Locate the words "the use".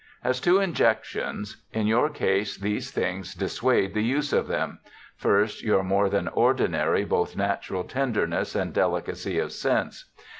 3.93-4.33